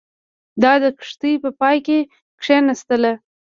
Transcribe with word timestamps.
دا 0.61 0.73
د 0.83 0.85
کښتۍ 0.99 1.33
په 1.43 1.49
پای 1.59 1.77
کې 1.87 1.99
کښېناستله. 2.39 3.13